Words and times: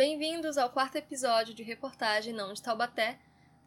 Bem-vindos 0.00 0.56
ao 0.56 0.70
quarto 0.70 0.96
episódio 0.96 1.52
de 1.52 1.62
reportagem 1.62 2.32
Não 2.32 2.54
de 2.54 2.62
Taubaté. 2.62 3.18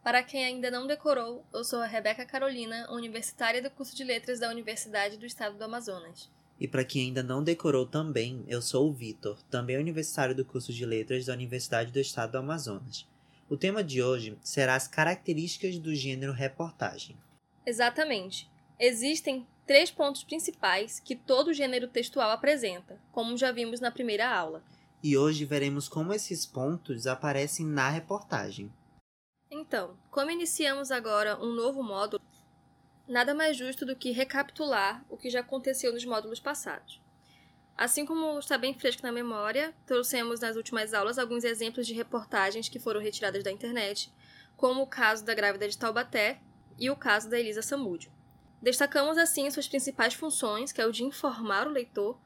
Para 0.04 0.23
quem 0.23 0.44
ainda 0.44 0.71
não 0.71 0.88
decorou, 0.88 1.46
eu 1.54 1.63
sou 1.63 1.78
a 1.79 1.86
Rebeca 1.86 2.25
Carolina, 2.25 2.91
universitária 2.91 3.62
do 3.62 3.70
curso 3.70 3.96
de 3.96 4.04
Letras 4.04 4.39
da 4.39 4.50
Universidade 4.50 5.16
do 5.16 5.27
Estado 5.27 5.59
do 5.59 5.64
Amazonas. 5.64 6.32
E 6.59 6.68
para 6.68 6.84
quem 6.84 7.04
ainda 7.04 7.21
não 7.21 7.43
decorou 7.43 7.86
também, 7.86 8.43
eu 8.48 8.64
sou 8.64 8.89
o 8.89 8.91
Vitor, 8.91 9.38
também 9.43 9.77
universitário 9.77 10.34
do 10.34 10.43
curso 10.43 10.73
de 10.73 10.84
Letras 10.84 11.27
da 11.27 11.34
Universidade 11.34 11.91
do 11.91 12.00
Estado 12.00 12.32
do 12.32 12.39
Amazonas. 12.39 13.07
O 13.47 13.55
tema 13.55 13.84
de 13.84 14.02
hoje 14.02 14.36
será 14.41 14.73
as 14.73 14.88
características 14.88 15.77
do 15.77 15.93
gênero 15.93 16.34
reportagem. 16.34 17.15
Exatamente. 17.63 18.50
Existem 18.79 19.45
três 19.68 19.91
pontos 19.91 20.23
principais 20.23 21.00
que 21.00 21.15
todo 21.15 21.54
gênero 21.54 21.88
textual 21.88 22.31
apresenta, 22.31 23.00
como 23.12 23.38
já 23.38 23.52
vimos 23.52 23.80
na 23.80 23.91
primeira 23.91 24.27
aula. 24.27 24.63
E 25.03 25.17
hoje 25.17 25.43
veremos 25.43 25.89
como 25.89 26.13
esses 26.13 26.45
pontos 26.45 27.05
aparecem 27.07 27.66
na 27.66 27.89
reportagem. 27.89 28.71
Então, 29.52 29.98
como 30.09 30.31
iniciamos 30.31 30.91
agora 30.91 31.38
um 31.44 31.53
novo 31.53 31.84
módulo, 31.84 32.23
nada 33.05 33.34
mais 33.34 33.58
justo 33.58 33.85
do 33.85 33.97
que 33.97 34.11
recapitular 34.11 35.03
o 35.09 35.17
que 35.17 35.30
já 35.30 35.41
aconteceu 35.41 35.91
nos 35.91 36.05
módulos 36.05 36.39
passados. 36.39 37.02
Assim 37.77 38.05
como 38.05 38.39
está 38.39 38.58
bem 38.58 38.73
fresco 38.73 39.03
na 39.03 39.11
memória, 39.11 39.75
trouxemos 39.85 40.39
nas 40.39 40.55
últimas 40.55 40.94
aulas 40.94 41.20
alguns 41.20 41.44
exemplos 41.44 41.85
de 41.85 41.94
reportagens 41.94 42.70
que 42.70 42.80
foram 42.80 43.02
retiradas 43.02 43.44
da 43.44 43.52
internet, 43.52 44.09
como 44.55 44.83
o 44.83 44.88
caso 44.88 45.25
da 45.25 45.33
grávida 45.33 45.67
de 45.67 45.77
Taubaté 45.77 46.39
e 46.80 46.89
o 46.89 46.95
caso 46.95 47.30
da 47.30 47.38
Elisa 47.38 47.61
Samúdio. 47.61 48.09
Destacamos 48.61 49.17
assim 49.17 49.52
suas 49.52 49.67
principais 49.67 50.13
funções, 50.13 50.72
que 50.72 50.80
é 50.80 50.85
o 50.85 50.91
de 50.94 51.03
informar 51.03 51.67
o 51.67 51.72
leitor, 51.72 52.17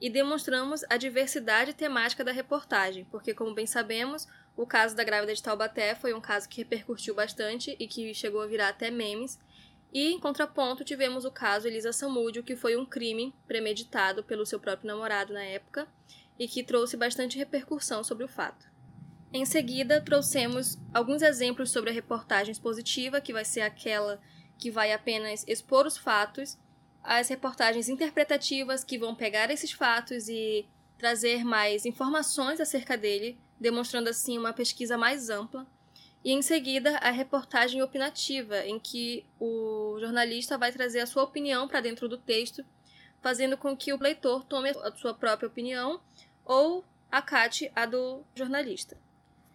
e 0.00 0.08
demonstramos 0.08 0.82
a 0.88 0.96
diversidade 0.96 1.74
temática 1.74 2.24
da 2.24 2.32
reportagem, 2.32 3.04
porque, 3.10 3.34
como 3.34 3.54
bem 3.54 3.66
sabemos, 3.66 4.26
o 4.56 4.66
caso 4.66 4.96
da 4.96 5.04
grávida 5.04 5.34
de 5.34 5.42
Taubaté 5.42 5.94
foi 5.94 6.14
um 6.14 6.20
caso 6.20 6.48
que 6.48 6.58
repercutiu 6.58 7.14
bastante 7.14 7.76
e 7.78 7.86
que 7.86 8.14
chegou 8.14 8.40
a 8.40 8.46
virar 8.46 8.68
até 8.68 8.90
memes, 8.90 9.38
e, 9.92 10.12
em 10.12 10.20
contraponto, 10.20 10.84
tivemos 10.84 11.24
o 11.24 11.30
caso 11.30 11.66
Elisa 11.66 11.92
Samúdio, 11.92 12.42
que 12.42 12.56
foi 12.56 12.76
um 12.76 12.86
crime 12.86 13.34
premeditado 13.46 14.22
pelo 14.22 14.46
seu 14.46 14.60
próprio 14.60 14.86
namorado 14.86 15.32
na 15.32 15.42
época 15.42 15.86
e 16.38 16.46
que 16.46 16.62
trouxe 16.62 16.96
bastante 16.96 17.36
repercussão 17.36 18.02
sobre 18.04 18.24
o 18.24 18.28
fato. 18.28 18.70
Em 19.32 19.44
seguida, 19.44 20.00
trouxemos 20.00 20.78
alguns 20.94 21.22
exemplos 21.22 21.70
sobre 21.70 21.90
a 21.90 21.92
reportagem 21.92 22.52
expositiva, 22.52 23.20
que 23.20 23.32
vai 23.32 23.44
ser 23.44 23.60
aquela 23.60 24.20
que 24.58 24.70
vai 24.70 24.92
apenas 24.92 25.44
expor 25.48 25.86
os 25.86 25.96
fatos, 25.96 26.58
as 27.02 27.28
reportagens 27.28 27.88
interpretativas, 27.88 28.84
que 28.84 28.98
vão 28.98 29.14
pegar 29.14 29.50
esses 29.50 29.72
fatos 29.72 30.28
e 30.28 30.66
trazer 30.98 31.44
mais 31.44 31.86
informações 31.86 32.60
acerca 32.60 32.96
dele, 32.96 33.38
demonstrando 33.58 34.10
assim 34.10 34.38
uma 34.38 34.52
pesquisa 34.52 34.98
mais 34.98 35.30
ampla 35.30 35.66
e 36.22 36.32
em 36.32 36.42
seguida 36.42 36.98
a 36.98 37.10
reportagem 37.10 37.82
opinativa, 37.82 38.58
em 38.66 38.78
que 38.78 39.24
o 39.38 39.96
jornalista 40.00 40.58
vai 40.58 40.70
trazer 40.70 41.00
a 41.00 41.06
sua 41.06 41.22
opinião 41.22 41.66
para 41.66 41.80
dentro 41.80 42.08
do 42.08 42.18
texto, 42.18 42.64
fazendo 43.22 43.56
com 43.56 43.76
que 43.76 43.92
o 43.92 44.00
leitor 44.00 44.44
tome 44.44 44.70
a 44.70 44.92
sua 44.92 45.14
própria 45.14 45.48
opinião 45.48 46.00
ou 46.44 46.84
acate 47.10 47.70
a 47.74 47.86
do 47.86 48.22
jornalista. 48.34 48.96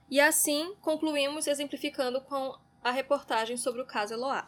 E 0.10 0.20
assim 0.20 0.76
concluímos 0.82 1.48
exemplificando 1.48 2.20
com 2.22 2.58
a 2.84 2.92
reportagem 2.92 3.58
sobre 3.58 3.82
o 3.82 3.86
caso 3.86 4.14
Eloá. 4.14 4.48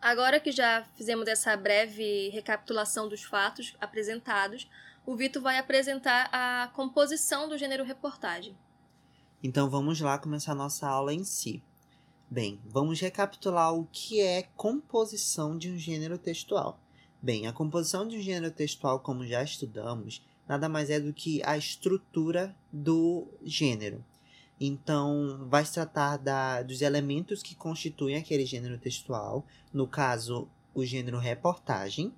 Agora 0.00 0.40
que 0.40 0.50
já 0.50 0.82
fizemos 0.96 1.28
essa 1.28 1.54
breve 1.56 2.30
recapitulação 2.30 3.06
dos 3.06 3.22
fatos 3.22 3.76
apresentados, 3.78 4.66
o 5.04 5.14
Vitor 5.14 5.42
vai 5.42 5.58
apresentar 5.58 6.30
a 6.32 6.68
composição 6.68 7.48
do 7.48 7.58
gênero 7.58 7.84
reportagem. 7.84 8.56
Então 9.42 9.68
vamos 9.68 10.00
lá 10.00 10.18
começar 10.18 10.54
nossa 10.54 10.88
aula 10.88 11.12
em 11.12 11.22
si. 11.22 11.62
Bem, 12.30 12.60
vamos 12.64 12.98
recapitular 13.00 13.74
o 13.74 13.86
que 13.92 14.20
é 14.20 14.44
composição 14.56 15.58
de 15.58 15.70
um 15.70 15.76
gênero 15.76 16.16
textual. 16.16 16.80
Bem, 17.20 17.46
a 17.46 17.52
composição 17.52 18.08
de 18.08 18.16
um 18.16 18.22
gênero 18.22 18.50
textual, 18.54 19.00
como 19.00 19.26
já 19.26 19.42
estudamos, 19.42 20.24
nada 20.48 20.66
mais 20.66 20.88
é 20.88 20.98
do 20.98 21.12
que 21.12 21.42
a 21.44 21.58
estrutura 21.58 22.56
do 22.72 23.28
gênero. 23.42 24.02
Então, 24.60 25.46
vai 25.48 25.64
se 25.64 25.72
tratar 25.72 26.18
da, 26.18 26.62
dos 26.62 26.82
elementos 26.82 27.42
que 27.42 27.54
constituem 27.54 28.16
aquele 28.16 28.44
gênero 28.44 28.76
textual. 28.78 29.46
No 29.72 29.88
caso, 29.88 30.46
o 30.74 30.84
gênero 30.84 31.18
reportagem. 31.18 32.12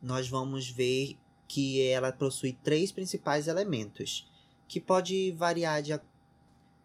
Nós 0.00 0.28
vamos 0.28 0.70
ver 0.70 1.18
que 1.48 1.82
ela 1.82 2.12
possui 2.12 2.52
três 2.52 2.92
principais 2.92 3.48
elementos, 3.48 4.30
que 4.68 4.80
pode 4.80 5.32
variar 5.32 5.82
de 5.82 5.92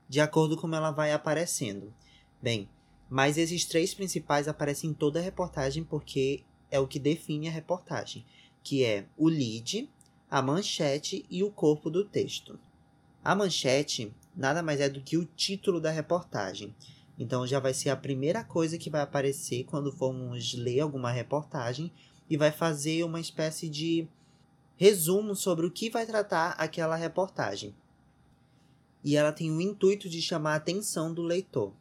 de 0.08 0.22
acordo 0.22 0.56
com 0.56 0.62
como 0.62 0.76
ela 0.76 0.92
vai 0.92 1.12
aparecendo. 1.12 1.94
Bem, 2.42 2.70
mas 3.10 3.38
esses 3.38 3.66
três 3.66 3.94
principais 3.94 4.48
aparecem 4.48 4.92
em 4.92 4.94
toda 4.94 5.20
a 5.20 5.22
reportagem 5.22 5.84
porque 5.84 6.44
é 6.70 6.80
o 6.80 6.88
que 6.88 7.00
define 7.00 7.48
a 7.48 7.52
reportagem, 7.52 8.26
que 8.64 8.84
é 8.84 9.06
o 9.18 9.28
lead, 9.28 9.90
a 10.30 10.42
manchete 10.42 11.26
e 11.30 11.44
o 11.44 11.52
corpo 11.52 11.90
do 11.90 12.04
texto. 12.04 12.60
A 13.24 13.34
manchete 13.36 14.14
nada 14.36 14.62
mais 14.62 14.80
é 14.82 14.90
do 14.90 15.02
que 15.02 15.18
o 15.18 15.26
título 15.26 15.80
da 15.80 15.92
reportagem. 15.92 16.76
Então 17.18 17.48
já 17.48 17.60
vai 17.60 17.74
ser 17.74 17.90
a 17.90 17.96
primeira 17.96 18.44
coisa 18.44 18.78
que 18.78 18.90
vai 18.90 19.02
aparecer 19.02 19.64
quando 19.64 19.92
formos 19.92 20.54
ler 20.54 20.82
alguma 20.82 21.12
reportagem 21.12 21.92
e 22.30 22.36
vai 22.36 22.52
fazer 22.52 23.04
uma 23.04 23.20
espécie 23.20 23.70
de 23.70 24.08
resumo 24.76 25.36
sobre 25.36 25.66
o 25.66 25.72
que 25.72 25.90
vai 25.90 26.06
tratar 26.06 26.52
aquela 26.52 26.96
reportagem 26.96 27.74
e 29.06 29.16
ela 29.16 29.32
tem 29.32 29.52
o 29.52 29.62
intuito 29.62 30.10
de 30.10 30.20
chamar 30.20 30.54
a 30.54 30.56
atenção 30.56 31.14
do 31.14 31.22
leitor. 31.22 31.72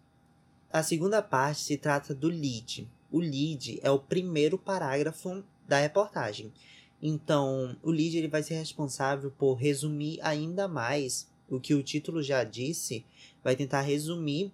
A 0.71 0.83
segunda 0.83 1.23
parte 1.23 1.63
se 1.63 1.79
trata 1.79 2.15
do 2.15 2.29
lead. 2.29 2.87
O 3.11 3.19
lead 3.19 3.81
é 3.83 3.91
o 3.91 3.99
primeiro 3.99 4.59
parágrafo 4.59 5.43
da 5.67 5.79
reportagem. 5.79 6.53
Então, 7.01 7.75
o 7.83 7.91
lead 7.91 8.19
ele 8.19 8.29
vai 8.29 8.43
ser 8.43 8.57
responsável 8.57 9.31
por 9.31 9.55
resumir 9.55 10.21
ainda 10.21 10.69
mais 10.69 11.27
o 11.49 11.61
que 11.61 11.75
o 11.75 11.83
título 11.83 12.23
já 12.23 12.45
disse, 12.45 13.05
vai 13.43 13.55
tentar 13.57 13.83
resumir 13.83 14.53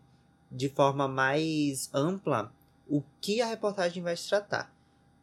de 0.50 0.68
forma 0.68 1.06
mais 1.06 1.88
ampla 1.94 2.52
o 2.88 3.02
que 3.20 3.40
a 3.40 3.46
reportagem 3.46 4.02
vai 4.02 4.16
tratar. 4.16 4.74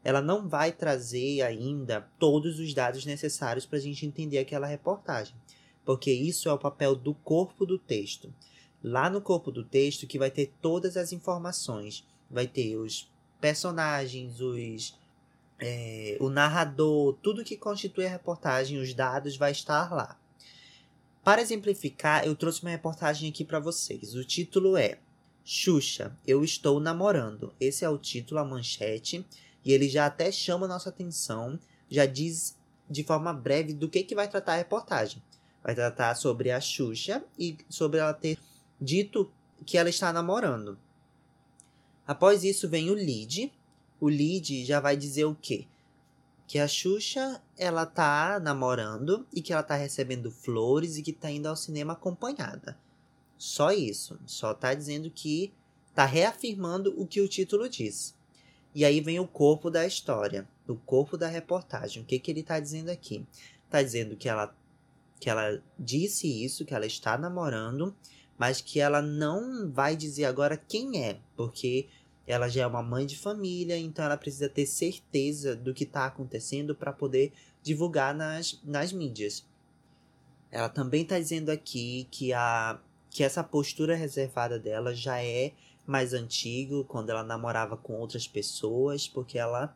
Ela 0.04 0.22
não 0.22 0.48
vai 0.48 0.72
trazer 0.72 1.42
ainda 1.42 2.08
todos 2.18 2.60
os 2.60 2.74
dados 2.74 3.06
necessários 3.06 3.66
para 3.66 3.78
a 3.78 3.82
gente 3.82 4.06
entender 4.06 4.38
aquela 4.38 4.68
reportagem 4.68 5.36
porque 5.88 6.12
isso 6.12 6.50
é 6.50 6.52
o 6.52 6.58
papel 6.58 6.94
do 6.94 7.14
corpo 7.14 7.66
do 7.66 7.80
texto. 7.80 8.30
Lá 8.84 9.10
no 9.10 9.22
corpo 9.22 9.50
do 9.50 9.64
texto 9.64 10.06
que 10.06 10.20
vai 10.20 10.30
ter 10.30 10.52
todas 10.62 10.98
as 10.98 11.14
informações, 11.14 12.06
vai 12.30 12.46
ter 12.46 12.76
os 12.76 13.10
personagens, 13.40 14.42
os 14.42 15.00
é, 15.58 16.18
o 16.20 16.30
narrador, 16.30 17.14
tudo 17.24 17.44
que 17.44 17.56
constitui 17.56 18.06
a 18.06 18.10
reportagem, 18.10 18.78
os 18.80 18.94
dados 18.94 19.38
vai 19.38 19.54
estar 19.54 19.90
lá. 19.94 20.20
Para 21.28 21.42
exemplificar, 21.42 22.26
eu 22.26 22.34
trouxe 22.38 22.62
uma 22.62 22.72
reportagem 22.72 23.30
aqui 23.30 23.44
para 23.44 23.60
vocês. 23.60 24.16
O 24.16 24.24
título 24.24 24.78
é 24.78 24.98
Xuxa, 25.44 26.18
eu 26.26 26.42
estou 26.42 26.80
namorando. 26.80 27.54
Esse 27.60 27.84
é 27.84 27.90
o 27.90 27.98
título, 27.98 28.40
a 28.40 28.46
manchete, 28.46 29.28
e 29.66 29.74
ele 29.74 29.90
já 29.90 30.06
até 30.06 30.32
chama 30.32 30.70
nossa 30.70 30.88
atenção, 30.88 31.60
já 31.90 32.06
diz 32.06 32.56
de 32.90 33.04
forma 33.04 33.34
breve 33.34 33.74
do 33.74 33.90
que, 33.90 34.04
que 34.04 34.16
vai 34.16 34.30
tratar 34.30 34.54
a 34.54 34.56
reportagem 34.56 35.22
vai 35.62 35.76
tratar 35.76 36.16
sobre 36.16 36.50
a 36.50 36.62
Xuxa 36.62 37.22
e 37.38 37.58
sobre 37.70 38.00
ela 38.00 38.14
ter 38.14 38.40
dito 38.80 39.30
que 39.66 39.78
ela 39.78 39.90
está 39.90 40.14
namorando. 40.14 40.80
Após 42.08 42.46
isso 42.46 42.70
vem 42.70 42.90
o 42.90 42.94
lead. 42.94 43.52
O 44.00 44.08
lead 44.08 44.64
já 44.64 44.80
vai 44.80 44.96
dizer 44.96 45.26
o 45.26 45.36
quê? 45.36 45.68
Que 46.48 46.60
a 46.60 46.68
Xuxa 46.68 47.42
ela 47.58 47.86
tá 47.86 48.40
namorando 48.40 49.28
e 49.34 49.42
que 49.42 49.52
ela 49.52 49.62
tá 49.62 49.76
recebendo 49.76 50.32
flores 50.32 50.98
e 50.98 51.04
que 51.04 51.14
tá 51.14 51.30
indo 51.30 51.48
ao 51.48 51.56
cinema 51.56 51.94
acompanhada. 51.94 52.78
Só 53.38 53.72
isso. 53.72 54.18
Só 54.26 54.54
tá 54.54 54.74
dizendo 54.74 55.12
que 55.12 55.54
tá 55.94 56.06
reafirmando 56.06 56.94
o 57.00 57.06
que 57.06 57.22
o 57.22 57.28
título 57.28 57.68
diz. 57.68 58.16
E 58.74 58.86
aí 58.86 59.02
vem 59.02 59.20
o 59.20 59.28
corpo 59.28 59.70
da 59.70 59.86
história, 59.86 60.48
o 60.68 60.76
corpo 60.76 61.18
da 61.18 61.28
reportagem. 61.28 62.02
O 62.02 62.06
que, 62.06 62.20
que 62.20 62.32
ele 62.32 62.44
tá 62.44 62.60
dizendo 62.60 62.90
aqui? 62.90 63.26
Tá 63.70 63.82
dizendo 63.82 64.16
que 64.16 64.30
ela 64.30 64.56
que 65.20 65.32
ela 65.32 65.62
disse 65.80 66.28
isso, 66.46 66.64
que 66.64 66.76
ela 66.76 66.86
está 66.86 67.18
namorando, 67.18 67.96
mas 68.38 68.62
que 68.62 68.80
ela 68.80 69.02
não 69.02 69.72
vai 69.72 69.96
dizer 69.96 70.26
agora 70.26 70.56
quem 70.56 71.04
é, 71.04 71.20
porque 71.36 71.88
ela 72.28 72.50
já 72.50 72.64
é 72.64 72.68
uma 72.68 72.84
mãe 72.84 73.06
de 73.06 73.18
família, 73.18 73.78
então 73.78 74.04
ela 74.04 74.18
precisa 74.18 74.50
ter 74.50 74.66
certeza 74.66 75.56
do 75.56 75.74
que 75.74 75.86
está 75.86 76.06
acontecendo 76.06 76.76
para 76.76 76.92
poder 76.92 77.32
divulgar 77.64 78.14
nas, 78.14 78.60
nas 78.66 78.92
mídias. 78.92 79.46
Ela 80.52 80.68
também 80.68 81.04
está 81.04 81.18
dizendo 81.18 81.50
aqui 81.50 82.06
que, 82.12 82.34
a, 82.34 82.80
que 83.10 83.24
essa 83.24 83.44
postura 83.44 83.96
reservada 83.96 84.60
dela 84.60 84.94
já 84.94 85.24
é 85.24 85.54
mais 85.86 86.14
antigo, 86.14 86.84
quando 86.84 87.10
ela 87.10 87.24
namorava 87.24 87.78
com 87.78 87.94
outras 87.94 88.28
pessoas, 88.28 89.08
porque 89.08 89.40
ela, 89.40 89.74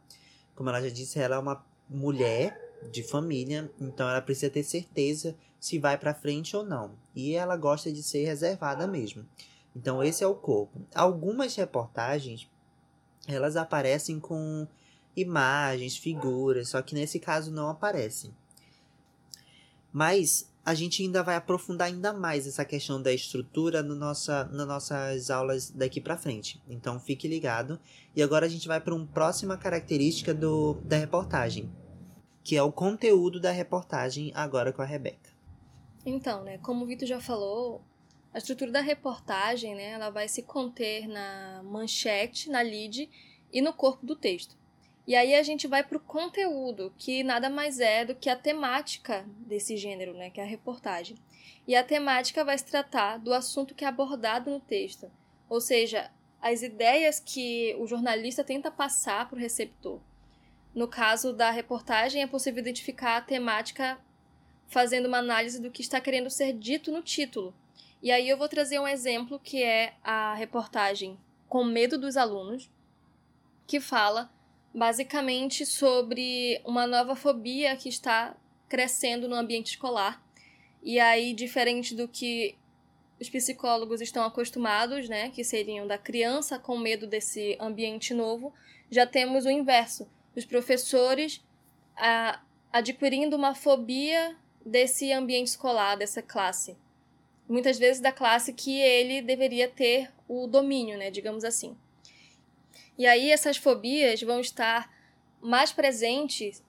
como 0.54 0.70
ela 0.70 0.82
já 0.82 0.90
disse, 0.90 1.20
ela 1.20 1.38
é 1.38 1.40
uma 1.40 1.66
mulher 1.90 2.70
de 2.92 3.02
família, 3.02 3.72
então 3.80 4.10
ela 4.10 4.22
precisa 4.22 4.52
ter 4.52 4.64
certeza 4.64 5.36
se 5.58 5.80
vai 5.80 5.98
para 5.98 6.14
frente 6.14 6.56
ou 6.56 6.66
não. 6.66 6.96
E 7.16 7.34
ela 7.34 7.56
gosta 7.56 7.92
de 7.92 8.04
ser 8.04 8.26
reservada 8.26 8.88
mesmo. 8.88 9.26
Então 9.76 10.04
esse 10.04 10.24
é 10.24 10.28
o 10.28 10.36
corpo. 10.36 10.82
Algumas 10.94 11.56
reportagens 11.56 12.50
elas 13.28 13.56
aparecem 13.56 14.20
com 14.20 14.68
imagens, 15.16 15.98
figuras, 15.98 16.70
só 16.70 16.82
que 16.82 16.96
nesse 16.96 17.20
caso 17.20 17.52
não 17.52 17.70
aparecem. 17.70 18.34
Mas 19.92 20.50
a 20.64 20.74
gente 20.74 21.04
ainda 21.04 21.24
vai 21.24 21.36
aprofundar 21.36 21.88
ainda 21.88 22.14
mais 22.14 22.48
essa 22.48 22.64
questão 22.64 23.02
da 23.02 23.12
estrutura 23.12 23.82
no 23.82 23.96
nossa, 23.96 24.46
nas 24.46 24.68
nossas 24.68 25.30
aulas 25.30 25.72
daqui 25.72 26.00
para 26.00 26.18
frente. 26.18 26.62
Então 26.70 27.00
fique 27.00 27.28
ligado. 27.28 27.80
E 28.16 28.22
agora 28.22 28.46
a 28.46 28.50
gente 28.50 28.68
vai 28.68 28.80
para 28.80 28.94
uma 28.94 29.06
próxima 29.08 29.58
característica 29.58 30.34
do, 30.34 30.76
da 30.84 30.98
reportagem, 30.98 31.70
que 32.44 32.56
é 32.56 32.64
o 32.64 32.72
conteúdo 32.72 33.40
da 33.40 33.52
reportagem 33.52 34.32
agora 34.36 34.72
com 34.72 34.82
a 34.82 34.86
Rebeca. 34.86 35.32
Então, 36.06 36.44
né, 36.44 36.58
como 36.60 36.84
o 36.84 36.88
Vitor 36.88 37.08
já 37.08 37.20
falou, 37.20 37.82
a 38.34 38.38
estrutura 38.38 38.72
da 38.72 38.82
reportagem, 38.82 39.76
né, 39.76 39.92
ela 39.92 40.10
vai 40.10 40.28
se 40.28 40.42
conter 40.44 41.08
na 41.08 41.62
manchete, 41.64 42.50
na 42.50 42.62
lead 42.62 43.10
e 43.52 43.62
no 43.62 43.74
corpo 43.74 44.06
do 44.06 44.16
texto. 44.16 44.56
E 45.06 45.16
aí 45.16 45.36
a 45.36 45.44
gente 45.44 45.68
vai 45.68 45.84
para 45.84 45.98
o 45.98 46.02
conteúdo, 46.02 46.94
que 46.98 47.24
nada 47.24 47.50
mais 47.50 47.80
é 47.80 48.06
do 48.06 48.16
que 48.16 48.30
a 48.30 48.36
temática 48.36 49.26
desse 49.40 49.76
gênero, 49.76 50.14
né, 50.14 50.30
que 50.30 50.40
é 50.40 50.44
a 50.44 50.48
reportagem. 50.48 51.18
E 51.68 51.76
a 51.76 51.84
temática 51.84 52.46
vai 52.46 52.58
se 52.58 52.66
tratar 52.66 53.18
do 53.18 53.34
assunto 53.34 53.76
que 53.76 53.84
é 53.84 53.88
abordado 53.88 54.50
no 54.50 54.60
texto, 54.60 55.12
ou 55.50 55.60
seja, 55.60 56.10
as 56.42 56.62
ideias 56.62 57.20
que 57.20 57.76
o 57.78 57.86
jornalista 57.86 58.44
tenta 58.44 58.72
passar 58.72 59.28
para 59.28 59.36
o 59.36 59.40
receptor. 59.40 60.00
No 60.74 60.88
caso 60.88 61.34
da 61.34 61.52
reportagem, 61.52 62.24
é 62.24 62.28
possível 62.28 62.62
identificar 62.62 63.18
a 63.18 63.22
temática 63.22 64.00
fazendo 64.68 65.08
uma 65.08 65.18
análise 65.18 65.62
do 65.62 65.70
que 65.70 65.82
está 65.82 66.00
querendo 66.00 66.30
ser 66.30 66.54
dito 66.54 66.92
no 66.92 67.02
título. 67.02 67.54
E 68.02 68.12
aí 68.12 68.28
eu 68.28 68.38
vou 68.38 68.50
trazer 68.50 68.80
um 68.80 68.88
exemplo 68.88 69.40
que 69.40 69.64
é 69.64 69.94
a 70.04 70.34
reportagem 70.34 71.20
Com 71.48 71.64
Medo 71.64 71.98
dos 72.00 72.18
Alunos, 72.18 72.70
que 73.68 73.80
fala 73.80 74.32
basicamente 74.74 75.66
sobre 75.66 76.60
uma 76.66 76.88
nova 76.88 77.16
fobia 77.16 77.76
que 77.76 77.90
está 77.90 78.36
crescendo 78.68 79.28
no 79.28 79.36
ambiente 79.36 79.72
escolar. 79.72 80.24
E 80.82 81.00
aí, 81.00 81.34
diferente 81.34 81.94
do 81.94 82.08
que 82.08 82.56
os 83.20 83.30
psicólogos 83.30 84.02
estão 84.02 84.24
acostumados, 84.24 85.08
né, 85.08 85.30
que 85.30 85.44
seriam 85.44 85.86
da 85.86 85.98
criança 85.98 86.58
com 86.58 86.78
medo 86.78 87.06
desse 87.06 87.56
ambiente 87.60 88.16
novo, 88.16 88.52
já 88.90 89.06
temos 89.06 89.46
o 89.46 89.50
inverso. 89.52 90.10
Os 90.36 90.44
professores 90.44 91.40
a, 91.96 92.42
adquirindo 92.72 93.36
uma 93.36 93.54
fobia 93.54 94.36
desse 94.66 95.12
ambiente 95.12 95.50
escolar, 95.50 95.96
dessa 95.96 96.22
classe. 96.22 96.76
Muitas 97.52 97.78
vezes 97.78 98.02
da 98.02 98.14
classe 98.14 98.54
que 98.54 98.80
ele 98.80 99.22
deveria 99.22 99.68
ter 99.68 100.10
o 100.26 100.48
domínio, 100.48 100.98
né, 100.98 101.12
digamos 101.12 101.44
assim. 101.44 101.76
E 102.98 103.06
aí 103.06 103.30
essas 103.30 103.58
fobias 103.58 104.22
vão 104.22 104.40
estar 104.40 104.90
mais 105.42 105.74
presentes 105.74 106.64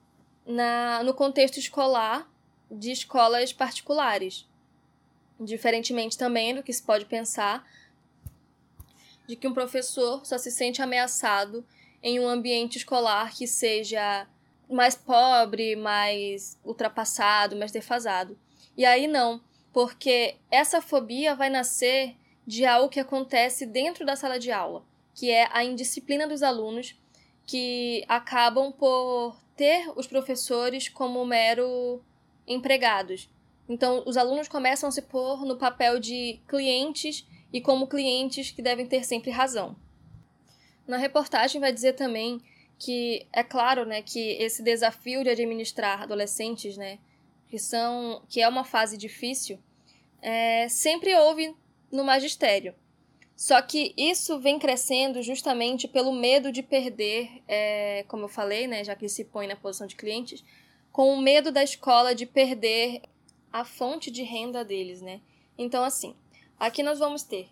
na, 0.44 1.04
no 1.04 1.14
contexto 1.14 1.58
escolar 1.58 2.28
de 2.68 2.90
escolas 2.90 3.52
particulares. 3.52 4.44
Diferentemente 5.38 6.18
também 6.18 6.52
do 6.52 6.64
que 6.64 6.72
se 6.72 6.82
pode 6.82 7.04
pensar 7.04 7.64
de 9.24 9.36
que 9.36 9.46
um 9.46 9.54
professor 9.54 10.26
só 10.26 10.36
se 10.36 10.50
sente 10.50 10.82
ameaçado 10.82 11.64
em 12.02 12.18
um 12.18 12.26
ambiente 12.26 12.78
escolar 12.78 13.32
que 13.32 13.46
seja 13.46 14.26
mais 14.68 14.96
pobre, 14.96 15.76
mais 15.76 16.58
ultrapassado, 16.64 17.54
mais 17.54 17.70
defasado. 17.70 18.36
E 18.76 18.84
aí 18.84 19.06
não, 19.06 19.40
porque 19.72 20.36
essa 20.50 20.80
fobia 20.80 21.34
vai 21.34 21.48
nascer 21.48 22.14
de 22.46 22.66
algo 22.66 22.88
que 22.88 23.00
acontece 23.00 23.64
dentro 23.64 24.04
da 24.04 24.16
sala 24.16 24.38
de 24.38 24.50
aula, 24.50 24.84
que 25.14 25.30
é 25.30 25.48
a 25.52 25.64
indisciplina 25.64 26.26
dos 26.26 26.42
alunos 26.42 26.94
que 27.46 28.04
acabam 28.08 28.72
por 28.72 29.36
ter 29.56 29.90
os 29.96 30.06
professores 30.06 30.88
como 30.88 31.24
mero 31.24 32.02
empregados. 32.46 33.28
Então, 33.68 34.02
os 34.06 34.16
alunos 34.16 34.48
começam 34.48 34.88
a 34.88 34.92
se 34.92 35.02
pôr 35.02 35.44
no 35.44 35.56
papel 35.56 35.98
de 35.98 36.40
clientes 36.48 37.26
e 37.52 37.60
como 37.60 37.86
clientes 37.86 38.50
que 38.50 38.62
devem 38.62 38.86
ter 38.86 39.04
sempre 39.04 39.30
razão. 39.30 39.76
Na 40.86 40.96
reportagem 40.96 41.60
vai 41.60 41.72
dizer 41.72 41.92
também 41.94 42.40
que 42.78 43.26
é 43.32 43.44
claro, 43.44 43.86
né, 43.86 44.02
que 44.02 44.32
esse 44.32 44.62
desafio 44.62 45.22
de 45.22 45.30
administrar 45.30 46.02
adolescentes, 46.02 46.76
né, 46.76 46.98
que 47.52 47.58
são 47.58 48.22
que 48.30 48.40
é 48.40 48.48
uma 48.48 48.64
fase 48.64 48.96
difícil, 48.96 49.58
é, 50.22 50.70
sempre 50.70 51.14
houve 51.14 51.54
no 51.92 52.02
magistério. 52.02 52.74
Só 53.36 53.60
que 53.60 53.92
isso 53.94 54.38
vem 54.38 54.58
crescendo 54.58 55.22
justamente 55.22 55.86
pelo 55.86 56.14
medo 56.14 56.50
de 56.50 56.62
perder, 56.62 57.42
é, 57.46 58.06
como 58.08 58.24
eu 58.24 58.28
falei, 58.28 58.66
né, 58.66 58.82
já 58.82 58.96
que 58.96 59.06
se 59.06 59.22
põe 59.26 59.46
na 59.46 59.54
posição 59.54 59.86
de 59.86 59.96
clientes, 59.96 60.42
com 60.90 61.12
o 61.12 61.20
medo 61.20 61.52
da 61.52 61.62
escola 61.62 62.14
de 62.14 62.24
perder 62.24 63.02
a 63.52 63.66
fonte 63.66 64.10
de 64.10 64.22
renda 64.22 64.64
deles, 64.64 65.02
né? 65.02 65.20
Então, 65.58 65.84
assim, 65.84 66.16
aqui 66.58 66.82
nós 66.82 67.00
vamos 67.00 67.22
ter 67.22 67.50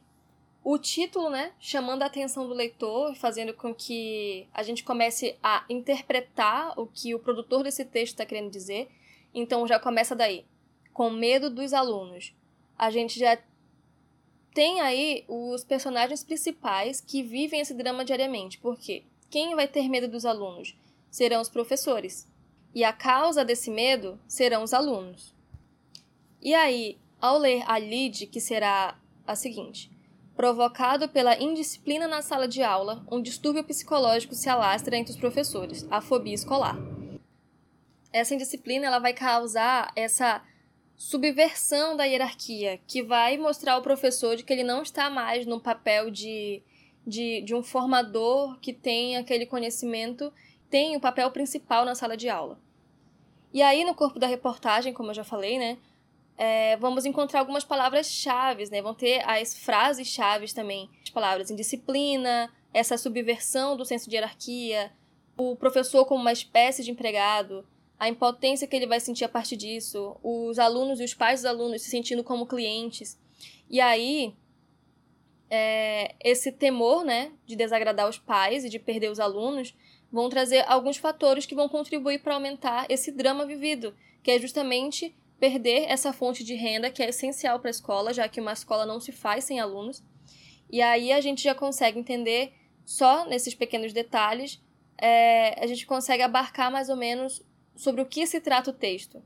o 0.65 0.79
título, 0.79 1.29
né, 1.29 1.53
chamando 1.61 2.05
a 2.05 2.07
atenção 2.07 2.49
do 2.49 2.55
leitor, 2.55 3.15
fazendo 3.17 3.53
com 3.53 3.75
que 3.75 4.49
a 4.55 4.63
gente 4.63 4.83
comece 4.83 5.37
a 5.43 5.63
interpretar 5.69 6.73
o 6.81 6.87
que 6.87 7.15
o 7.15 7.19
produtor 7.19 7.63
desse 7.63 7.85
texto 7.85 8.15
está 8.15 8.25
querendo 8.25 8.51
dizer. 8.51 8.89
Então 9.35 9.67
já 9.67 9.79
começa 9.79 10.15
daí. 10.15 10.45
Com 10.93 11.11
medo 11.11 11.51
dos 11.51 11.73
alunos. 11.73 12.35
A 12.77 12.91
gente 12.91 13.19
já 13.19 13.39
tem 14.55 14.81
aí 14.81 15.25
os 15.29 15.65
personagens 15.65 16.25
principais 16.25 17.01
que 17.01 17.23
vivem 17.23 17.61
esse 17.61 17.75
drama 17.75 18.05
diariamente. 18.05 18.59
Porque 18.59 19.05
quem 19.29 19.55
vai 19.55 19.69
ter 19.69 19.89
medo 19.89 20.09
dos 20.09 20.25
alunos? 20.25 20.77
Serão 21.11 21.41
os 21.41 21.49
professores. 21.49 22.29
E 22.75 22.85
a 22.85 22.93
causa 22.93 23.45
desse 23.45 23.71
medo 23.71 24.19
serão 24.27 24.63
os 24.63 24.73
alunos. 24.73 25.35
E 26.41 26.55
aí, 26.55 26.99
ao 27.21 27.39
ler 27.39 27.63
a 27.67 27.77
lead, 27.77 28.27
que 28.27 28.41
será 28.41 28.99
a 29.27 29.35
seguinte: 29.35 29.91
Provocado 30.35 31.09
pela 31.09 31.39
indisciplina 31.39 32.09
na 32.09 32.23
sala 32.23 32.49
de 32.49 32.63
aula, 32.63 33.05
um 33.11 33.21
distúrbio 33.21 33.63
psicológico 33.65 34.35
se 34.35 34.49
alastra 34.49 34.97
entre 34.97 35.13
os 35.13 35.19
professores, 35.19 35.87
a 35.91 36.01
fobia 36.01 36.35
escolar. 36.35 36.79
Essa 38.13 38.35
indisciplina 38.35 38.87
ela 38.87 38.99
vai 38.99 39.13
causar 39.13 39.93
essa 39.95 40.43
subversão 40.97 41.97
da 41.97 42.05
hierarquia, 42.05 42.79
que 42.87 43.03
vai 43.03 43.39
mostrar 43.39 43.75
ao 43.75 43.83
professor 43.83 44.37
de 44.37 44.43
que 44.43 44.53
ele 44.53 44.65
não 44.65 44.83
está 44.83 45.09
mais 45.09 45.47
no 45.47 45.61
papel 45.61 46.11
de, 46.11 46.63
de, 47.07 47.41
de 47.43 47.55
um 47.55 47.63
formador 47.63 48.59
que 48.61 48.73
tem 48.73 49.17
aquele 49.17 49.47
conhecimento, 49.47 50.33
tem 50.69 50.97
o 50.97 51.01
papel 51.01 51.31
principal 51.31 51.85
na 51.85 51.95
sala 51.95 52.17
de 52.17 52.29
aula. 52.29 52.61
E 53.53 53.63
aí, 53.63 53.85
no 53.85 53.95
corpo 53.95 54.19
da 54.19 54.27
reportagem, 54.27 54.93
como 54.93 55.11
eu 55.11 55.15
já 55.15 55.25
falei, 55.25 55.59
né, 55.59 55.79
é, 56.37 56.77
vamos 56.79 57.05
encontrar 57.05 57.41
algumas 57.41 57.65
palavras-chave, 57.65 58.71
né? 58.71 58.81
Vão 58.81 58.95
ter 58.95 59.23
as 59.29 59.59
frases-chave 59.59 60.53
também, 60.55 60.89
as 61.03 61.11
palavras 61.11 61.51
indisciplina, 61.51 62.51
essa 62.73 62.97
subversão 62.97 63.77
do 63.77 63.85
senso 63.85 64.09
de 64.09 64.17
hierarquia, 64.17 64.91
o 65.37 65.55
professor 65.57 66.07
como 66.07 66.21
uma 66.21 66.33
espécie 66.33 66.83
de 66.83 66.91
empregado, 66.91 67.67
a 68.01 68.09
impotência 68.09 68.67
que 68.67 68.75
ele 68.75 68.87
vai 68.87 68.99
sentir 68.99 69.25
a 69.25 69.29
partir 69.29 69.59
disso, 69.59 70.17
os 70.23 70.59
alunos 70.59 70.99
e 71.01 71.05
os 71.05 71.13
pais 71.13 71.41
dos 71.41 71.45
alunos 71.45 71.83
se 71.83 71.91
sentindo 71.91 72.25
como 72.25 72.47
clientes. 72.47 73.21
E 73.69 73.79
aí, 73.79 74.35
é, 75.51 76.15
esse 76.25 76.51
temor, 76.51 77.05
né, 77.05 77.31
de 77.45 77.55
desagradar 77.55 78.09
os 78.09 78.19
pais 78.19 78.65
e 78.65 78.71
de 78.71 78.79
perder 78.79 79.11
os 79.11 79.21
alunos, 79.21 79.77
vão 80.11 80.31
trazer 80.31 80.65
alguns 80.67 80.97
fatores 80.97 81.45
que 81.45 81.55
vão 81.55 81.69
contribuir 81.69 82.23
para 82.23 82.33
aumentar 82.33 82.87
esse 82.89 83.13
drama 83.13 83.45
vivido, 83.45 83.95
que 84.23 84.31
é 84.31 84.39
justamente 84.39 85.15
perder 85.39 85.85
essa 85.87 86.11
fonte 86.11 86.43
de 86.43 86.55
renda 86.55 86.91
que 86.91 87.03
é 87.03 87.11
essencial 87.11 87.61
para 87.61 87.69
a 87.69 87.71
escola, 87.71 88.15
já 88.15 88.27
que 88.27 88.41
uma 88.41 88.55
escola 88.55 88.87
não 88.87 88.99
se 88.99 89.13
faz 89.13 89.45
sem 89.45 89.61
alunos. 89.61 90.03
E 90.71 90.81
aí 90.81 91.13
a 91.13 91.21
gente 91.21 91.43
já 91.43 91.55
consegue 91.55 91.99
entender, 91.99 92.55
só 92.83 93.27
nesses 93.27 93.55
pequenos 93.55 93.93
detalhes, 93.93 94.59
é, 94.97 95.63
a 95.63 95.67
gente 95.67 95.87
consegue 95.87 96.23
abarcar 96.23 96.73
mais 96.73 96.89
ou 96.89 96.97
menos 96.97 97.43
sobre 97.81 98.03
o 98.03 98.07
que 98.07 98.27
se 98.27 98.41
trata 98.41 98.71
o 98.71 98.75
texto. 98.75 99.23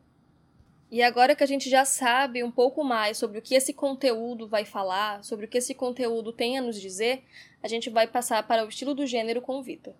E 0.89 1.03
agora 1.03 1.35
que 1.35 1.43
a 1.43 1.47
gente 1.47 1.69
já 1.69 1.85
sabe 1.85 2.45
um 2.45 2.53
pouco 2.53 2.85
mais 2.85 3.19
sobre 3.19 3.39
o 3.39 3.43
que 3.43 3.57
esse 3.57 3.73
conteúdo 3.73 4.47
vai 4.47 4.65
falar, 4.65 5.25
sobre 5.25 5.47
o 5.47 5.49
que 5.49 5.59
esse 5.59 5.75
conteúdo 5.75 6.33
tem 6.33 6.57
a 6.57 6.63
nos 6.63 6.81
dizer, 6.81 7.25
a 7.61 7.67
gente 7.67 7.91
vai 7.91 8.07
passar 8.07 8.47
para 8.47 8.65
o 8.65 8.69
estilo 8.69 8.95
do 8.95 9.05
gênero 9.07 9.43
com 9.43 9.59
o 9.59 9.63
Vitor. 9.63 9.93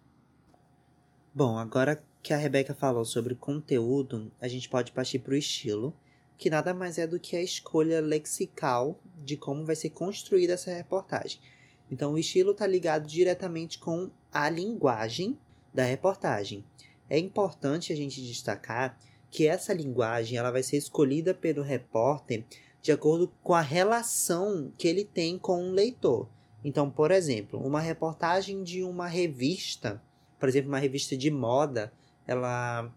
Bom, 1.35 1.59
agora 1.59 2.01
que 2.23 2.33
a 2.33 2.37
Rebeca 2.37 2.75
falou 2.75 3.05
sobre 3.05 3.35
conteúdo, 3.35 4.31
a 4.41 4.47
gente 4.47 4.69
pode 4.69 4.93
partir 4.93 5.19
para 5.19 5.35
o 5.35 5.37
estilo 5.37 5.93
que 6.39 6.49
nada 6.49 6.73
mais 6.73 6.97
é 6.97 7.09
do 7.09 7.19
que 7.19 7.35
a 7.35 7.43
escolha 7.43 8.01
lexical 8.01 9.01
de 9.25 9.37
como 9.37 9.65
vai 9.65 9.75
ser 9.75 9.91
construída 9.91 10.53
essa 10.53 10.73
reportagem. 10.73 11.41
Então, 11.91 12.13
o 12.13 12.19
estilo 12.19 12.53
está 12.53 12.69
ligado 12.69 13.07
diretamente 13.07 13.81
com 13.81 14.11
a 14.33 14.49
linguagem 14.49 15.37
da 15.73 15.85
reportagem. 15.85 16.65
É 17.09 17.19
importante 17.19 17.93
a 17.93 17.97
gente 17.97 18.23
destacar 18.23 18.99
que 19.31 19.47
essa 19.47 19.75
linguagem 19.75 20.39
ela 20.39 20.51
vai 20.51 20.63
ser 20.63 20.77
escolhida 20.77 21.35
pelo 21.35 21.63
repórter 21.63 22.45
de 22.81 22.93
acordo 22.93 23.33
com 23.43 23.55
a 23.55 23.61
relação 23.61 24.73
que 24.79 24.87
ele 24.87 25.05
tem 25.05 25.39
com 25.39 25.71
o 25.71 25.73
leitor. 25.73 26.29
Então, 26.65 26.91
por 26.91 27.11
exemplo, 27.11 27.59
uma 27.59 27.81
reportagem 27.81 28.63
de 28.63 28.83
uma 28.83 29.07
revista, 29.07 30.03
por 30.39 30.49
exemplo, 30.49 30.69
uma 30.69 30.79
revista 30.79 31.17
de 31.17 31.31
moda, 31.31 31.93
ela 32.27 32.93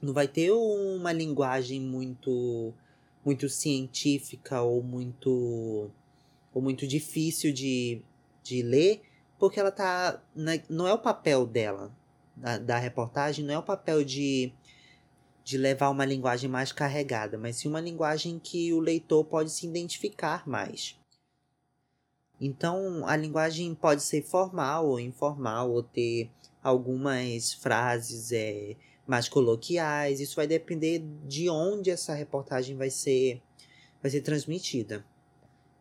não 0.00 0.12
vai 0.12 0.26
ter 0.26 0.50
uma 0.50 1.12
linguagem 1.12 1.80
muito 1.80 2.72
muito 3.24 3.48
científica 3.48 4.62
ou 4.62 4.82
muito 4.82 5.90
ou 6.54 6.62
muito 6.62 6.86
difícil 6.86 7.52
de, 7.52 8.00
de 8.42 8.62
ler, 8.62 9.02
porque 9.38 9.60
ela 9.60 9.70
tá 9.70 10.22
na, 10.34 10.52
não 10.70 10.86
é 10.86 10.92
o 10.92 10.98
papel 10.98 11.44
dela 11.44 11.92
da, 12.36 12.58
da 12.58 12.78
reportagem, 12.78 13.44
não 13.44 13.54
é 13.54 13.58
o 13.58 13.62
papel 13.62 14.04
de 14.04 14.52
de 15.46 15.56
levar 15.56 15.90
uma 15.90 16.04
linguagem 16.04 16.50
mais 16.50 16.72
carregada, 16.72 17.38
mas 17.38 17.54
sim 17.54 17.68
uma 17.68 17.80
linguagem 17.80 18.36
que 18.36 18.72
o 18.72 18.80
leitor 18.80 19.24
pode 19.24 19.52
se 19.52 19.64
identificar 19.64 20.42
mais. 20.44 20.98
Então, 22.40 23.06
a 23.06 23.14
linguagem 23.14 23.72
pode 23.72 24.02
ser 24.02 24.22
formal 24.22 24.88
ou 24.88 24.98
informal, 24.98 25.70
ou 25.70 25.84
ter 25.84 26.28
algumas 26.60 27.52
frases 27.52 28.32
é, 28.32 28.74
mais 29.06 29.28
coloquiais. 29.28 30.18
Isso 30.18 30.34
vai 30.34 30.48
depender 30.48 31.04
de 31.24 31.48
onde 31.48 31.92
essa 31.92 32.12
reportagem 32.12 32.76
vai 32.76 32.90
ser, 32.90 33.40
vai 34.02 34.10
ser 34.10 34.22
transmitida. 34.22 35.06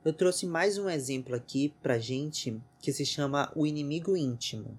Eu 0.05 0.13
trouxe 0.13 0.45
mais 0.45 0.77
um 0.77 0.87
exemplo 0.87 1.33
aqui 1.33 1.73
pra 1.81 1.97
gente 1.97 2.61
que 2.79 2.93
se 2.93 3.03
chama 3.03 3.51
O 3.55 3.65
Inimigo 3.65 4.15
Íntimo. 4.15 4.77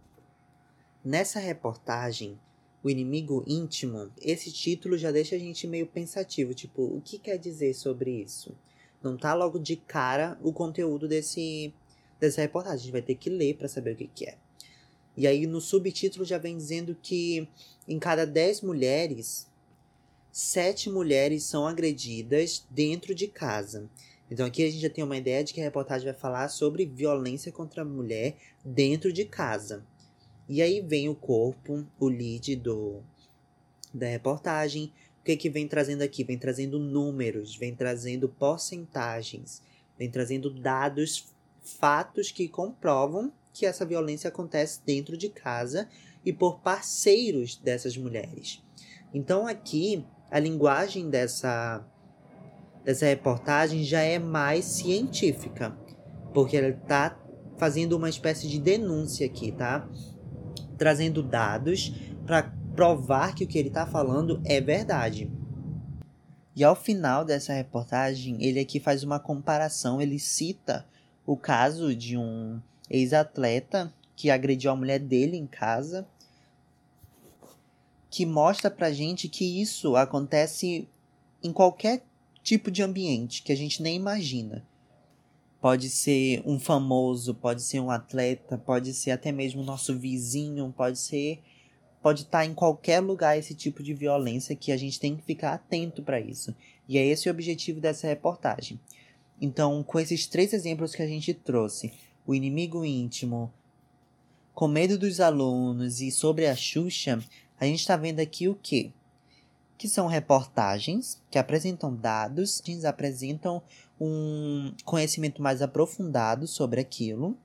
Nessa 1.07 1.39
reportagem, 1.39 2.37
o 2.83 2.91
inimigo 2.91 3.45
íntimo, 3.47 4.11
esse 4.21 4.51
título 4.51 4.99
já 4.99 5.13
deixa 5.13 5.37
a 5.37 5.39
gente 5.39 5.65
meio 5.65 5.87
pensativo, 5.87 6.53
tipo, 6.53 6.83
o 6.83 7.01
que 7.01 7.17
quer 7.17 7.39
dizer 7.39 7.75
sobre 7.75 8.11
isso? 8.11 8.53
Não 9.01 9.17
tá 9.17 9.33
logo 9.33 9.57
de 9.57 9.77
cara 9.77 10.37
o 10.43 10.53
conteúdo 10.53 11.07
desse 11.07 11.73
dessa 12.19 12.41
reportagem, 12.41 12.75
a 12.75 12.83
gente 12.83 12.91
vai 12.91 13.03
ter 13.03 13.15
que 13.15 13.31
ler 13.31 13.55
para 13.55 13.69
saber 13.69 13.93
o 13.93 13.97
que, 13.97 14.09
que 14.09 14.25
é. 14.25 14.37
E 15.17 15.29
aí 15.29 15.47
no 15.47 15.61
subtítulo 15.61 16.25
já 16.25 16.39
vem 16.39 16.57
dizendo 16.57 16.97
que 17.01 17.49
em 17.87 18.01
cada 18.01 18.27
10 18.27 18.63
mulheres, 18.63 19.47
sete 20.33 20.91
mulheres 20.91 21.45
são 21.45 21.69
agredidas 21.69 22.67
dentro 22.69 23.15
de 23.15 23.29
casa. 23.29 23.89
Então 24.29 24.45
aqui 24.45 24.65
a 24.65 24.69
gente 24.69 24.83
já 24.83 24.91
tem 24.91 25.05
uma 25.05 25.17
ideia 25.17 25.45
de 25.45 25.55
que 25.55 25.61
a 25.61 25.65
reportagem 25.65 26.05
vai 26.05 26.19
falar 26.21 26.49
sobre 26.49 26.85
violência 26.85 27.53
contra 27.53 27.83
a 27.83 27.85
mulher 27.85 28.35
dentro 28.65 29.13
de 29.13 29.25
casa. 29.25 29.85
E 30.49 30.63
aí 30.63 30.81
vem 30.81 31.09
o 31.09 31.15
corpo, 31.15 31.85
o 31.99 32.09
lead 32.09 32.57
do, 32.57 33.03
da 33.93 34.07
reportagem. 34.07 34.93
O 35.21 35.25
que, 35.25 35.37
que 35.37 35.51
vem 35.51 35.67
trazendo 35.67 36.03
aqui? 36.03 36.23
Vem 36.23 36.39
trazendo 36.39 36.79
números, 36.79 37.57
vem 37.57 37.75
trazendo 37.75 38.29
porcentagens, 38.29 39.61
vem 39.99 40.11
trazendo 40.11 40.51
dados, 40.51 41.27
fatos 41.63 42.31
que 42.31 42.47
comprovam 42.49 43.33
que 43.53 43.67
essa 43.67 43.85
violência 43.85 44.29
acontece 44.29 44.81
dentro 44.85 45.17
de 45.17 45.29
casa 45.29 45.89
e 46.25 46.33
por 46.33 46.61
parceiros 46.61 47.57
dessas 47.57 47.97
mulheres. 47.97 48.63
Então 49.13 49.47
aqui 49.47 50.05
a 50.31 50.39
linguagem 50.39 51.09
dessa 51.09 51.85
dessa 52.85 53.07
reportagem 53.07 53.83
já 53.83 54.01
é 54.01 54.17
mais 54.17 54.65
científica, 54.65 55.77
porque 56.33 56.57
ela 56.57 56.69
está 56.69 57.19
fazendo 57.59 57.95
uma 57.95 58.09
espécie 58.09 58.47
de 58.47 58.61
denúncia 58.61 59.27
aqui, 59.27 59.51
tá? 59.51 59.89
Trazendo 60.77 61.23
dados 61.23 61.93
para 62.27 62.53
provar 62.75 63.35
que 63.35 63.45
o 63.45 63.47
que 63.47 63.59
ele 63.59 63.69
está 63.69 63.87
falando 63.87 64.41
é 64.45 64.61
verdade. 64.61 65.31
E 66.55 66.65
ao 66.65 66.75
final 66.75 67.25
dessa 67.25 67.53
reportagem, 67.53 68.43
ele 68.43 68.61
aqui 68.61 68.81
faz 68.81 69.03
uma 69.03 69.21
comparação, 69.21 70.01
ele 70.01 70.19
cita 70.19 70.87
o 71.27 71.37
caso 71.37 71.95
de 71.95 72.17
um 72.17 72.61
ex-atleta 72.89 73.93
que 74.15 74.31
agrediu 74.31 74.71
a 74.71 74.77
mulher 74.77 74.99
dele 74.99 75.37
em 75.37 75.47
casa, 75.47 76.07
que 78.09 78.25
mostra 78.25 78.71
pra 78.71 78.93
gente 78.93 79.29
que 79.29 79.61
isso 79.61 79.97
acontece 79.97 80.89
em 81.43 81.53
qualquer 81.53 82.03
tipo 82.43 82.71
de 82.71 82.83
ambiente 82.83 83.43
que 83.43 83.53
a 83.53 83.57
gente 83.57 83.83
nem 83.83 83.97
imagina. 83.97 84.65
Pode 85.67 85.91
ser 85.91 86.45
um 86.47 86.61
famoso, 86.61 87.35
pode 87.35 87.61
ser 87.61 87.81
um 87.81 87.91
atleta, 87.91 88.57
pode 88.57 88.95
ser 88.95 89.11
até 89.11 89.33
mesmo 89.33 89.65
nosso 89.65 89.99
vizinho, 89.99 90.73
pode 90.77 90.97
ser 90.97 91.43
pode 92.01 92.23
estar 92.23 92.39
tá 92.39 92.47
em 92.47 92.55
qualquer 92.55 93.01
lugar 93.01 93.37
esse 93.37 93.53
tipo 93.53 93.83
de 93.83 93.93
violência 93.93 94.55
que 94.55 94.71
a 94.71 94.77
gente 94.77 95.01
tem 95.01 95.17
que 95.17 95.25
ficar 95.25 95.55
atento 95.55 96.05
para 96.05 96.21
isso. 96.21 96.55
E 96.89 96.97
é 96.97 97.05
esse 97.05 97.29
o 97.29 97.33
objetivo 97.33 97.81
dessa 97.81 98.07
reportagem. 98.07 98.79
Então, 99.41 99.83
com 99.83 99.99
esses 99.99 100.29
três 100.29 100.53
exemplos 100.53 100.95
que 100.95 101.03
a 101.03 101.09
gente 101.09 101.35
trouxe, 101.35 101.93
o 102.25 102.33
inimigo 102.33 102.85
íntimo, 102.85 103.53
com 104.55 104.69
medo 104.69 104.97
dos 104.97 105.19
alunos 105.19 106.01
e 106.01 106.13
sobre 106.13 106.47
a 106.47 106.55
Xuxa, 106.55 107.19
a 107.59 107.67
gente 107.67 107.81
está 107.81 107.97
vendo 107.97 108.21
aqui 108.21 108.47
o 108.47 108.55
quê? 108.55 108.93
Que 109.79 109.89
são 109.89 110.07
reportagens 110.07 111.21
que 111.31 111.39
apresentam 111.39 111.95
dados, 111.95 112.63
apresentam 112.85 113.63
um 114.01 114.73
conhecimento 114.85 115.43
mais 115.43 115.61
aprofundado 115.61 116.47
sobre 116.47 116.81
aquilo, 116.81 117.37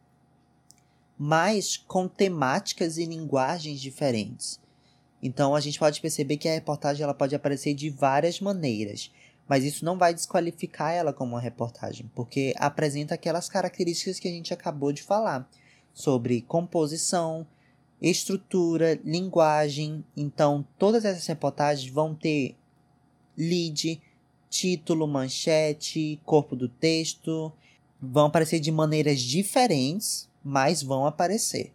mas 1.17 1.77
com 1.77 2.07
temáticas 2.07 2.97
e 2.97 3.05
linguagens 3.05 3.79
diferentes. 3.79 4.59
Então 5.21 5.55
a 5.55 5.59
gente 5.59 5.77
pode 5.77 6.01
perceber 6.01 6.37
que 6.37 6.49
a 6.49 6.53
reportagem 6.53 7.03
ela 7.03 7.13
pode 7.13 7.35
aparecer 7.35 7.73
de 7.73 7.89
várias 7.89 8.39
maneiras, 8.39 9.11
mas 9.47 9.63
isso 9.63 9.85
não 9.85 9.97
vai 9.97 10.13
desqualificar 10.13 10.93
ela 10.93 11.13
como 11.13 11.33
uma 11.33 11.41
reportagem, 11.41 12.09
porque 12.15 12.53
apresenta 12.57 13.13
aquelas 13.13 13.47
características 13.47 14.19
que 14.19 14.27
a 14.27 14.31
gente 14.31 14.53
acabou 14.53 14.91
de 14.91 15.03
falar 15.03 15.47
sobre 15.93 16.41
composição, 16.41 17.45
estrutura, 18.09 18.99
linguagem. 19.03 20.03
Então 20.17 20.65
todas 20.77 21.05
essas 21.05 21.25
reportagens 21.27 21.91
vão 21.91 22.15
ter 22.15 22.55
lead, 23.37 24.01
título, 24.49 25.07
manchete, 25.07 26.19
corpo 26.25 26.55
do 26.55 26.67
texto. 26.67 27.51
Vão 28.01 28.25
aparecer 28.25 28.59
de 28.59 28.71
maneiras 28.71 29.19
diferentes, 29.19 30.29
mas 30.43 30.81
vão 30.81 31.05
aparecer. 31.05 31.71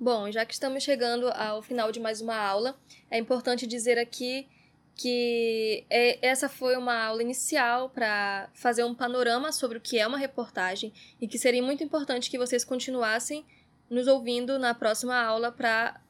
Bom, 0.00 0.30
já 0.30 0.44
que 0.44 0.52
estamos 0.52 0.82
chegando 0.82 1.28
ao 1.30 1.62
final 1.62 1.90
de 1.90 1.98
mais 1.98 2.20
uma 2.20 2.36
aula, 2.36 2.78
é 3.10 3.18
importante 3.18 3.66
dizer 3.66 3.98
aqui 3.98 4.46
que 4.94 5.84
é, 5.88 6.18
essa 6.26 6.48
foi 6.48 6.76
uma 6.76 7.04
aula 7.04 7.22
inicial 7.22 7.88
para 7.88 8.50
fazer 8.52 8.84
um 8.84 8.94
panorama 8.94 9.52
sobre 9.52 9.78
o 9.78 9.80
que 9.80 9.96
é 9.96 10.06
uma 10.06 10.18
reportagem 10.18 10.92
e 11.20 11.28
que 11.28 11.38
seria 11.38 11.62
muito 11.62 11.84
importante 11.84 12.30
que 12.30 12.36
vocês 12.36 12.64
continuassem 12.64 13.44
nos 13.90 14.06
ouvindo 14.06 14.58
na 14.58 14.74
próxima 14.74 15.16
aula 15.16 15.50
para 15.50 16.00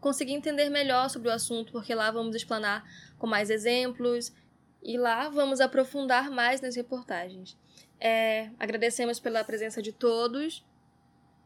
conseguir 0.00 0.34
entender 0.34 0.68
melhor 0.68 1.08
sobre 1.08 1.28
o 1.28 1.32
assunto, 1.32 1.72
porque 1.72 1.94
lá 1.94 2.10
vamos 2.10 2.36
explanar 2.36 2.84
com 3.18 3.26
mais 3.26 3.48
exemplos 3.50 4.32
e 4.82 4.98
lá 4.98 5.28
vamos 5.30 5.60
aprofundar 5.60 6.30
mais 6.30 6.60
nas 6.60 6.76
reportagens. 6.76 7.56
É, 7.98 8.50
agradecemos 8.58 9.18
pela 9.18 9.42
presença 9.42 9.80
de 9.80 9.92
todos. 9.92 10.62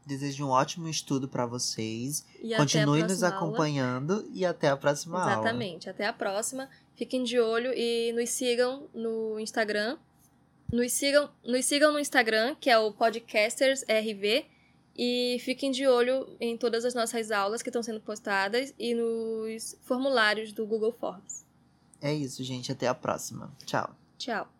Desejo 0.05 0.47
um 0.47 0.49
ótimo 0.49 0.89
estudo 0.89 1.29
para 1.29 1.45
vocês. 1.45 2.25
E 2.41 2.53
Continue 2.55 3.03
nos 3.03 3.23
acompanhando 3.23 4.13
aula. 4.13 4.25
e 4.33 4.45
até 4.45 4.67
a 4.67 4.75
próxima 4.75 5.17
Exatamente, 5.17 5.37
aula. 5.37 5.47
Exatamente, 5.49 5.89
até 5.89 6.05
a 6.05 6.13
próxima. 6.13 6.69
Fiquem 6.95 7.23
de 7.23 7.39
olho 7.39 7.71
e 7.73 8.11
nos 8.11 8.29
sigam 8.29 8.89
no 8.93 9.39
Instagram. 9.39 9.97
Nos 10.71 10.91
sigam, 10.91 11.29
nos 11.45 11.65
sigam 11.65 11.93
no 11.93 11.99
Instagram, 11.99 12.55
que 12.59 12.69
é 12.69 12.77
o 12.77 12.91
Podcasters 12.91 13.83
RV. 13.83 14.45
E 15.01 15.39
fiquem 15.39 15.71
de 15.71 15.87
olho 15.87 16.35
em 16.41 16.57
todas 16.57 16.83
as 16.83 16.93
nossas 16.93 17.31
aulas 17.31 17.61
que 17.61 17.69
estão 17.69 17.81
sendo 17.81 18.01
postadas 18.01 18.73
e 18.77 18.93
nos 18.93 19.77
formulários 19.83 20.51
do 20.51 20.67
Google 20.67 20.91
Forms. 20.91 21.45
É 22.01 22.13
isso, 22.13 22.43
gente. 22.43 22.69
Até 22.69 22.85
a 22.85 22.93
próxima. 22.93 23.49
Tchau. 23.65 23.95
Tchau. 24.17 24.51